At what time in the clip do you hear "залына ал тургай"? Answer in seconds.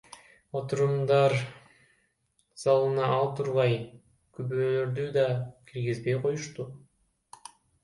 2.63-3.77